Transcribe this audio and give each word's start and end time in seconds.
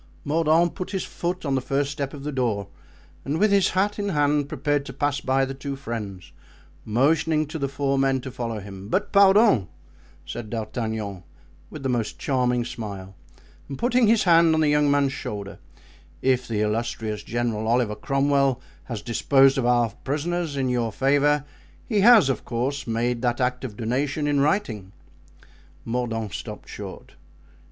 Mordaunt 0.25 0.73
put 0.73 0.89
his 0.93 1.03
foot 1.03 1.45
on 1.45 1.53
the 1.53 1.61
first 1.61 1.91
step 1.91 2.11
of 2.11 2.23
the 2.23 2.31
door 2.31 2.69
and, 3.23 3.37
with 3.39 3.51
his 3.51 3.69
hat 3.77 3.99
in 3.99 4.09
hand, 4.09 4.49
prepared 4.49 4.83
to 4.87 4.93
pass 4.93 5.19
by 5.21 5.45
the 5.45 5.53
two 5.53 5.75
friends, 5.75 6.31
motioning 6.83 7.45
to 7.45 7.59
the 7.59 7.67
four 7.67 7.99
men 7.99 8.19
to 8.21 8.31
follow 8.31 8.57
him. 8.59 8.89
"But, 8.89 9.11
pardon," 9.11 9.67
said 10.25 10.49
D'Artagnan, 10.49 11.21
with 11.69 11.83
the 11.83 11.89
most 11.89 12.17
charming 12.17 12.65
smile 12.65 13.13
and 13.69 13.77
putting 13.77 14.07
his 14.07 14.23
hand 14.23 14.55
on 14.55 14.61
the 14.61 14.69
young 14.69 14.89
man's 14.89 15.13
shoulder, 15.13 15.59
"if 16.23 16.47
the 16.47 16.61
illustrious 16.61 17.21
General 17.21 17.67
Oliver 17.67 17.93
Cromwell 17.95 18.59
has 18.85 19.03
disposed 19.03 19.59
of 19.59 19.67
our 19.67 19.91
prisoners 20.03 20.57
in 20.57 20.67
your 20.69 20.91
favour, 20.91 21.45
he 21.85 21.99
has, 21.99 22.27
of 22.27 22.43
course, 22.43 22.87
made 22.87 23.21
that 23.21 23.39
act 23.39 23.63
of 23.63 23.77
donation 23.77 24.25
in 24.25 24.39
writing." 24.39 24.93
Mordaunt 25.85 26.33
stopped 26.33 26.67
short. 26.69 27.13